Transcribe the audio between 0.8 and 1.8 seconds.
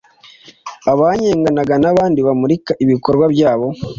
abanyengana